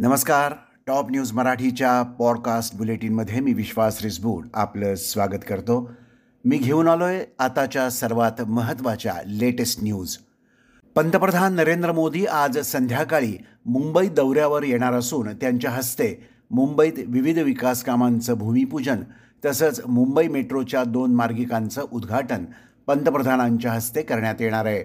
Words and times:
नमस्कार. 0.00 0.52
Top 0.86 1.10
news 1.10 1.32
मराठीच्या 1.32 2.02
podcast 2.02 2.76
बुलेटिनमध्ये 2.76 3.40
मी 3.40 3.52
विश्वास 3.52 4.02
रिसबूड 4.02 4.46
आपलं 4.54 4.94
स्वागत 4.94 5.44
करतो. 5.48 5.90
मी 6.44 6.58
घेऊन 6.58 6.88
आलो 6.88 7.04
आहे 7.04 7.24
आताच्या 7.38 7.90
सर्वात 7.90 8.42
महत्त्वाच्या 8.42 9.14
लेटेस्ट 9.26 9.82
न्यूज. 9.82 10.16
पंतप्रधान 10.94 11.54
नरेंद्र 11.54 11.92
मोदी 11.92 12.26
आज 12.26 12.58
संध्याकाळी 12.58 13.38
मुंबई 13.66 14.08
दौऱ्यावर 14.08 14.62
येणार 14.62 14.92
असून 14.92 15.28
त्यांच्या 15.28 15.70
हस्ते 15.70 16.28
मुंबईत 16.50 16.92
विविध 17.06 17.38
विकास 17.38 17.84
कामांचं 17.84 18.34
भूमिपूजन 18.34 18.96
तसंच 19.44 19.80
मुंबई 19.88 20.28
मेट्रोच्या 20.28 20.84
दोन 20.84 21.14
मार्गिकांचं 21.14 21.86
उद्घाटन 21.92 22.44
पंतप्रधानांच्या 22.86 23.72
हस्ते 23.72 24.02
करण्यात 24.02 24.40
येणार 24.40 24.66
आहे. 24.66 24.84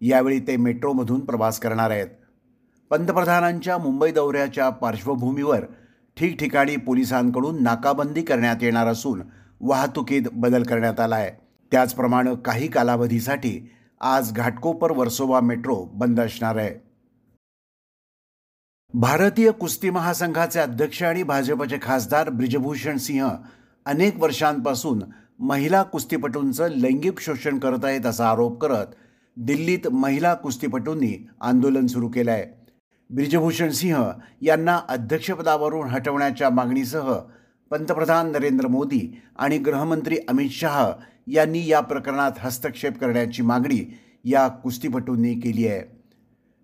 यावेळी 0.00 0.40
ते 0.40 0.56
मेट्रोमधून 0.56 1.20
प्रवास 1.20 1.58
करणार 1.58 1.90
आहेत. 1.90 2.06
पंतप्रधानांच्या 2.90 3.78
मुंबई 3.78 4.12
दौऱ्याच्या 4.12 4.68
पार्श्वभूमीवर 4.70 5.64
ठिकठिकाणी 6.16 6.76
पोलिसांकडून 6.76 7.62
नाकाबंदी 7.62 8.22
करण्यात 8.22 8.56
येणार 8.60 8.86
असून 8.86 9.22
वाहतुकीत 9.60 10.22
बदल 10.32 10.62
करण्यात 10.62 11.00
आला 11.00 11.16
आहे 11.16 11.30
त्याचप्रमाणे 11.72 12.30
काही 12.44 12.68
कालावधीसाठी 12.68 13.70
आज 14.00 14.32
घाटकोपर 14.32 14.90
वर्सोवा 14.90 15.40
मेट्रो 15.40 15.84
बंद 15.84 16.20
असणार 16.20 16.56
आहे. 16.56 16.74
भारतीय 18.94 19.50
कुस्ती 19.50 19.90
महासंघाचे 19.90 20.60
अध्यक्ष 20.60 21.02
आणि 21.02 21.22
भाजपचे 21.22 21.78
खासदार 21.82 22.28
ब्रिजभूषण 22.28 22.96
सिंह 22.96 23.28
अनेक 23.86 24.20
वर्षांपासून 24.20 25.02
महिला 25.38 25.82
कुस्तीपटूंचं 25.82 26.68
लैंगिक 26.68 27.20
शोषण 27.20 27.58
करत 27.58 27.84
आहेत 27.84 28.06
असा 28.06 28.30
आरोप 28.30 28.60
करत 28.60 28.86
दिल्लीत 29.36 29.88
महिला 29.88 30.34
कुस्तीपटूंनी 30.34 31.26
आंदोलन 31.40 31.86
सुरू 31.86 32.08
केलं 32.08 32.30
आहे 32.30 32.59
ब्रिजभूषण 33.10 33.70
सिंह 33.70 34.12
यांना 34.42 34.78
अध्यक्षपदावरून 34.88 35.88
हटवण्याच्या 35.88 36.50
मागणीसह 36.50 37.12
पंतप्रधान 37.70 38.30
नरेंद्र 38.32 38.66
मोदी 38.66 39.00
आणि 39.36 39.58
गृहमंत्री 39.58 40.18
अमित 40.28 40.50
शहा 40.50 40.92
यांनी 41.26 41.66
या 41.66 41.80
प्रकरणात 41.80 42.32
हस्तक्षेप 42.38 42.98
करण्याची 42.98 43.42
मागणी 43.42 43.84
या 44.24 44.46
कुस्तीपटूंनी 44.48 45.34
केली 45.34 45.66
आहे. 45.68 45.82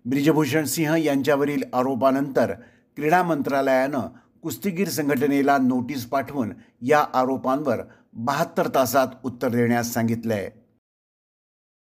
ब्रिजभूषण 0.05 0.63
सिंह 0.63 0.95
यांच्यावरील 0.95 1.63
आरोपानंतर 1.73 2.53
क्रीडा 2.97 3.23
मंत्रालयानं 3.23 4.07
कुस्तीगीर 4.41 4.89
संघटनेला 4.89 5.57
नोटीस 5.57 6.05
पाठवून 6.05 6.51
या 6.81 7.05
आरोपांवर 7.13 7.81
बहात्तर 8.13 8.67
तासात 8.75 9.07
उत्तर 9.23 9.49
देण्यास 9.49 9.93
सांगितलं 9.93 10.33
आहे 10.33 10.49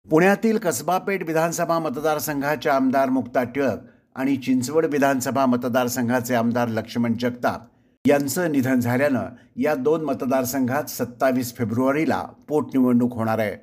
पुण्यातील 0.08 0.58
कसबापेठ 0.58 1.24
विधानसभा 1.24 1.80
मतदारसंघाच्या 1.80 2.76
आमदार 2.76 3.10
मुक्ता 3.10 3.44
टिळक 3.44 3.80
आणि 4.16 4.36
चिंचवड 4.36 4.86
विधानसभा 4.86 5.46
मतदारसंघाचे 5.46 6.36
आमदार 6.36 6.68
लक्ष्मण 6.68 7.14
जगताप 7.20 7.68
यांचं 8.06 8.52
निधन 8.52 8.80
झाल्यानं 8.80 9.30
या 9.58 9.74
दोन 9.76 10.04
मतदारसंघात 10.06 10.90
सत्तावीस 10.90 11.56
फेब्रुवारीला 11.58 12.22
पोटनिवडणूक 12.48 13.14
होणार 13.14 13.40
आहे. 13.40 13.56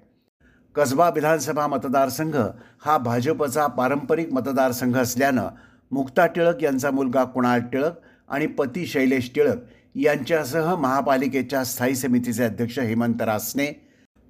कसबा 0.77 1.08
विधानसभा 1.08 1.67
मतदारसंघ 1.67 2.36
हा 2.84 2.97
भाजपचा 2.98 3.67
पारंपरिक 3.67 4.33
मतदारसंघ 4.33 4.97
असल्यानं 4.97 5.48
मुक्ता 5.92 6.27
टिळक 6.27 6.62
यांचा 6.62 6.91
मुलगा 6.91 7.25
कुणाल 7.25 7.61
टिळक 7.62 7.98
आणि 8.28 8.47
पती 8.47 8.86
शैलेश 8.86 9.30
टिळक 9.34 9.58
यांच्यासह 9.97 10.75
महापालिकेच्या 10.75 11.64
स्थायी 11.64 11.97
समितीचे 11.97 12.45
अध्यक्ष 12.45 12.78
हेमंत 12.78 13.23
रासने 13.23 13.70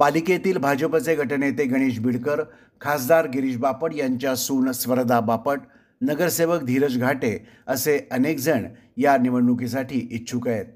पालिकेतील 0.01 0.59
भाजपचे 0.59 1.15
गटनेते 1.15 1.65
गणेश 1.65 1.99
बिडकर 2.01 2.43
खासदार 2.81 3.27
गिरीश 3.27 3.57
बापट 3.57 3.95
यांच्या 3.95 4.35
सून 4.37 4.71
स्वरदा 4.73 5.21
बापट 5.21 5.61
नगरसेवक 6.03 6.63
धीरज 6.63 6.99
घाटे 6.99 7.37
असे 7.67 7.99
अनेक 8.11 8.39
जण 8.39 8.67
या 8.97 9.17
निवडणुकीसाठी 9.17 10.09
इच्छुक 10.13 10.49
आहेत. 10.49 10.67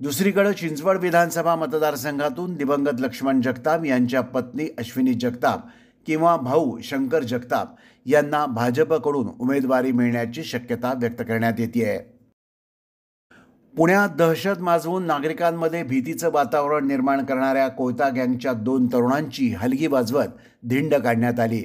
दुसरीकडे 0.00 0.52
चिंचवड 0.52 0.98
विधानसभा 0.98 1.54
मतदारसंघातून 1.56 2.54
दिवंगत 2.56 3.00
लक्ष्मण 3.00 3.40
जगताप 3.40 3.84
यांच्या 3.84 4.20
पत्नी 4.20 4.68
अश्विनी 4.78 5.14
जगताप 5.14 5.66
किंवा 6.06 6.36
भाऊ 6.36 6.78
शंकर 6.80 7.22
जगताप 7.22 7.74
यांना 8.06 8.44
भाजपकडून 8.46 9.28
उमेदवारी 9.40 9.92
मिळण्याची 9.92 10.44
शक्यता 10.44 10.92
व्यक्त 10.92 11.22
करण्यात 11.28 11.52
येते 11.58 11.84
आहे 11.84 11.98
पुण्यात 13.74 14.08
दहशत 14.08 14.60
माजवून 14.60 15.04
नागरिकांमध्ये 15.06 15.82
भीतीचं 15.82 16.30
वातावरण 16.32 16.86
निर्माण 16.86 17.24
करणाऱ्या 17.24 17.68
कोयता 17.68 18.08
गँगच्या 18.08 18.52
दोन 18.52 18.86
तरुणांची 18.86 19.48
हलगी 19.48 19.86
वाजवत 19.86 20.28
धिंड 20.68 20.94
काढण्यात 20.94 21.40
आली. 21.40 21.64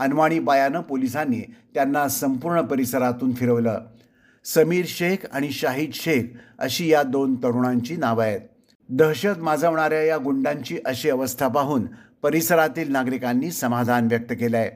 अनवाणी 0.00 0.38
बायानं 0.38 0.80
पोलिसांनी 0.80 1.40
त्यांना 1.74 2.06
संपूर्ण 2.08 2.60
परिसरातून 2.60 3.34
फिरवलं. 3.34 3.80
समीर 4.44 4.84
शेख 4.88 5.26
आणि 5.32 5.50
शाहिद 5.50 5.90
शेख 5.94 6.36
अशी 6.58 6.88
या 6.92 7.02
दोन 7.02 7.34
तरुणांची 7.34 7.96
नावं 7.96 8.24
आहेत. 8.24 8.40
दहशत 8.88 9.38
माजवणाऱ्या 9.38 10.02
या 10.02 10.16
गुंडांची 10.18 10.78
अशी 10.84 11.10
अवस्था 11.10 11.48
पाहून 11.48 11.86
परिसरातील 12.22 12.90
नागरिकांनी 12.92 13.50
समाधान 13.50 14.06
व्यक्त 14.06 14.32
केलं 14.40 14.56
आहे 14.56 14.70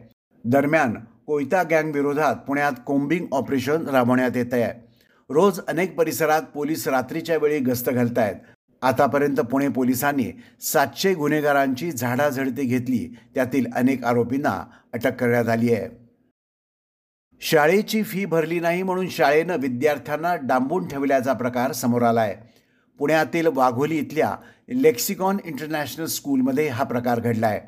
दरम्यान 0.44 0.94
कोयता 1.26 1.62
गँगविरोधात 1.62 2.36
पुण्यात 2.36 2.72
कोम्बिंग 2.86 3.26
ऑपरेशन 3.32 3.88
राबवण्यात 3.88 4.36
येत 4.36 4.52
आहे 4.52 4.72
रोज 5.30 5.60
अनेक 5.68 5.96
परिसरात 5.96 6.42
पोलीस 6.54 6.86
रात्रीच्या 6.88 7.36
वेळी 7.36 7.58
गस्त 7.58 7.90
घालत 7.90 8.18
आहेत 8.18 8.36
आतापर्यंत 8.84 9.40
पुणे 9.40 9.68
पोलिसांनी 9.68 10.30
सातशे 10.62 11.14
गुन्हेगारांची 11.14 11.90
झाडाझडती 11.92 12.64
घेतली. 12.64 13.06
त्यातील 13.34 13.66
अनेक 13.74 14.04
आरोपींना 14.04 14.62
अटक 14.92 15.16
करण्यात 15.16 15.48
आली 15.48 15.72
आहे. 15.74 15.88
शाळेची 17.42 18.02
फी 18.02 18.24
भरली 18.24 18.60
नाही 18.60 18.82
म्हणून 18.82 19.08
शाळेनं 19.08 19.56
विद्यार्थ्यांना 19.56 20.34
डांबून 20.36 20.86
ठेवल्याचा 20.88 21.32
प्रकार 21.32 21.72
समोर 21.72 22.02
आला 22.02 22.20
आहे 22.20 22.34
पुण्यातील 23.00 23.46
वाघोली 23.46 23.98
इथल्या 23.98 24.34
लेक्सिकॉन 24.68 25.36
इंटरनॅशनल 25.44 26.06
स्कूलमध्ये 26.06 26.68
हा 26.68 26.84
प्रकार 26.84 27.20
घडला 27.20 27.46
आहे 27.46 27.60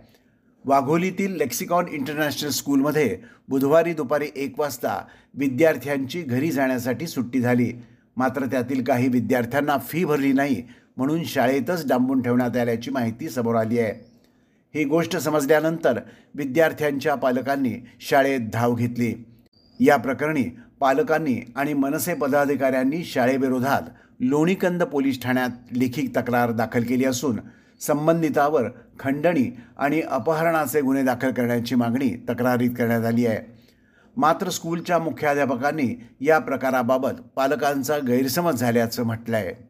वाघोलीतील 0.65 1.37
लेक्सिकॉन 1.37 1.89
इंटरनॅशनल 1.89 2.51
स्कूलमध्ये 2.51 3.19
बुधवारी 3.49 3.93
दुपारी 3.93 4.29
एक 4.37 4.61
वाजता 4.61 5.01
विद्यार्थ्यांची 5.35 6.23
घरी 6.23 6.51
जाण्यासाठी 6.51 7.07
सुट्टी 7.07 7.41
झाली. 7.41 7.73
मात्र 8.17 8.47
त्यातील 8.47 8.83
काही 8.85 9.09
विद्यार्थ्यांना 9.09 9.77
फी 9.79 10.05
भरली 10.05 10.33
नाही 10.33 10.63
म्हणून 10.97 11.25
शाळेतच 11.25 11.89
डांबून 11.89 12.23
ठेवण्यात 12.23 12.57
आल्याची 12.57 12.91
माहिती 12.91 13.29
समोर 13.29 13.55
आली 13.55 13.79
आहे. 13.79 13.93
ही 14.75 14.85
गोष्ट 14.85 15.17
समजल्यानंतर 15.17 15.99
विद्यार्थ्यांच्या 16.35 17.15
पालकांनी 17.15 17.75
शाळेत 18.01 18.41
धाव 18.53 18.75
घेतली. 18.75 19.15
या 19.81 19.97
प्रकरणी 19.97 20.45
पालकांनी 20.81 21.41
आणि 21.57 21.75
मनसे 21.75 22.15
पदाधिकाऱ्यांनी 22.15 23.05
शाळेविरोधात 23.05 23.83
लोणीकंद 24.21 24.83
पोलीस 24.83 25.23
ठाण्यात 25.23 25.51
लेखी 25.73 26.07
तक्रार 26.17 26.51
दाखल 26.51 26.83
केली 26.83 27.05
असून 27.05 27.41
संबंधितावर 27.81 28.69
खंडणी 29.01 29.51
आणि 29.79 30.01
अपहरणाचे 30.01 30.81
गुन्हे 30.81 31.03
दाखल 31.03 31.31
करण्याची 31.31 31.75
मागणी 31.75 32.11
तक्रारीत 32.29 32.71
करण्यात 32.71 33.05
आली 33.05 33.27
आहे. 33.27 33.39
मात्र 34.17 34.49
स्कूलच्या 34.49 34.99
मुख्याध्यापकांनी 34.99 35.89
या 36.21 36.39
प्रकाराबाबत 36.39 37.21
पालकांचा 37.37 37.99
गैरसमज 37.99 38.55
झाल्याचं 38.55 39.03
म्हटलं 39.03 39.37
आहे 39.37 39.66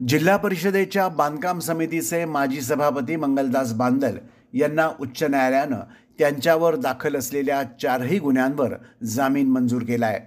जिल्हा 0.00 0.36
परिषदेच्या 0.36 1.08
बांधकाम 1.08 1.58
समितीचे 1.58 2.24
माजी 2.24 2.60
सभापती 2.60 3.16
मंगलदास 3.16 3.72
बांदल 3.74 4.18
यांना 4.54 4.88
उच्च 5.00 5.22
न्यायालयानं 5.22 5.80
त्यांच्यावर 6.18 6.76
दाखल 6.76 7.16
असलेल्या 7.16 7.62
चारही 7.82 8.18
गुन्ह्यांवर 8.18 8.74
जामीन 9.04 9.48
मंजूर 9.50 9.82
केला 9.82 10.06
आहे 10.06 10.18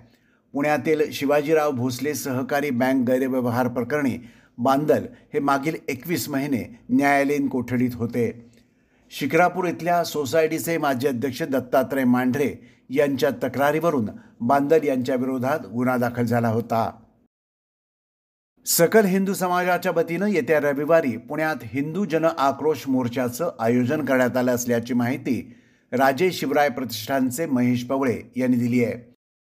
पुण्यातील 0.54 1.02
शिवाजीराव 1.14 1.72
भोसले 1.72 2.14
सहकारी 2.14 2.70
बँक 2.70 3.08
गैरव्यवहार 3.08 3.68
प्रकरणी 3.68 4.18
बांदल 4.58 5.06
हे 5.34 5.40
मागील 5.40 5.76
एकवीस 5.90 6.30
महिने 6.30 6.64
न्यायालयीन 6.90 7.48
कोठडीत 7.48 7.96
होते. 7.96 8.32
शिक्रापूर 9.12 9.66
इथल्या 9.66 10.03
सोसायटीचे 10.03 10.78
माजी 10.78 11.08
अध्यक्ष 11.08 11.44
दत्तात्रय 11.44 12.03
मांढरे 12.03 12.53
यांच्या 12.90 13.30
तक्रारीवरून 13.44 14.09
बांदल 14.42 14.84
यांच्याविरोधात 14.84 15.68
गुन्हा 15.74 15.97
दाखल 15.97 16.26
झाला 16.26 16.50
होता. 16.50 16.90
सकल 18.66 19.05
हिंदू 19.05 19.34
समाजाच्या 19.34 19.91
वतीनं 19.96 20.28
येत्या 20.28 20.59
रविवारी 20.59 21.16
पुण्यात 21.17 21.63
हिंदू 21.63 22.03
जन 22.05 22.25
आक्रोश 22.25 22.84
मोर्चाचं 22.87 23.49
आयोजन 23.59 24.03
करण्यात 24.05 24.37
आलं 24.37 24.52
असल्याची 24.52 24.93
माहिती 24.93 25.41
राजे 25.91 26.31
शिवराय 26.31 26.69
प्रतिष्ठानचे 26.69 27.46
महेश 27.46 27.84
पवळे 27.85 28.16
यांनी 28.37 28.58
दिली 28.58 28.84
आहे. 28.84 28.96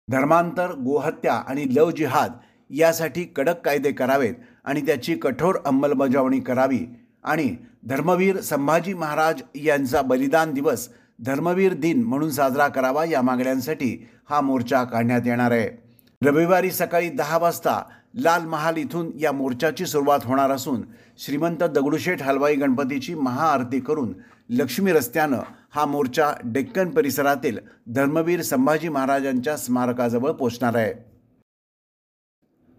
धर्मांतर 0.07 0.71
गोहत्या 0.75 1.33
आणि 1.33 1.65
लव 1.75 1.91
जिहाद 1.91 2.31
यासाठी 2.69 3.23
कडक 3.35 3.61
कायदे 3.65 3.91
करावेत 3.91 4.33
आणि 4.65 4.81
त्याची 4.81 5.15
कठोर 5.15 5.57
अंमलबजावणी 5.65 6.39
करावी 6.39 6.85
आणि 7.23 7.49
धर्मवीर 7.83 8.39
संभाजी 8.41 8.93
महाराज 8.93 9.41
यांचा 9.55 10.01
बलिदान 10.01 10.53
दिवस 10.53 10.89
धर्मवीर 11.19 11.73
दिन 11.73 12.03
म्हणून 12.03 12.29
साजरा 12.29 12.67
करावा 12.67 13.05
या 13.05 13.21
मागण्यांसाठी 13.21 13.95
हा 14.29 14.41
मोर्चा 14.41 14.83
काढण्यात 14.83 15.21
येणार 15.25 15.51
आहे. 15.51 15.82
रविवारी 16.25 16.71
सकाळी 16.71 17.09
दहा 17.09 17.37
वाजता 17.37 17.83
लाल 18.15 18.45
महाल 18.45 18.77
इथून 18.77 19.11
या 19.19 19.31
मोर्चाची 19.31 19.85
सुरुवात 19.85 20.19
होणार 20.23 20.51
असून 20.51 20.81
श्रीमंत 21.17 21.57
दगडूशेठ 21.57 22.21
हलवाई 22.21 22.55
गणपतीची 22.55 23.15
महाआरती 23.15 23.79
करून 23.79 24.13
लक्ष्मी 24.49 24.91
रस्त्यानं 24.91 25.39
हा 25.71 25.85
मोर्चा 25.85 26.33
डेक्कन 26.43 26.89
परिसरातील 26.89 27.57
धर्मवीर 27.87 28.41
संभाजी 28.41 28.89
महाराजांच्या 28.89 29.57
स्मारकाजवळ 29.57 30.31
पोचणार 30.31 30.75
आहे. 30.75 30.93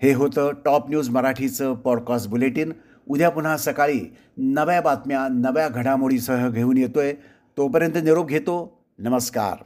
हे 0.02 0.14
होतं 0.14 0.50
टॉप 0.64 0.88
न्यूज 0.88 1.08
मराठीचं 1.08 1.74
पॉडकास्ट 1.74 2.28
बुलेटिन. 2.28 2.72
उद्या 3.08 3.30
पुन्हा 3.30 3.56
सकाळी 3.56 4.16
नव्या 4.36 4.80
बातम्या 4.80 5.28
नव्या 5.30 5.68
घडामोडीसह 5.68 6.48
घेऊन 6.48 6.76
येतोय. 6.76 7.12
तोपर्यंत 7.56 7.92
निरोप 7.94 8.26
घेतो. 8.26 8.84
नमस्कार. 8.98 9.64